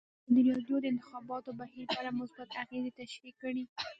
[0.27, 3.63] ازادي راډیو د د انتخاباتو بهیر په اړه مثبت اغېزې تشریح کړي.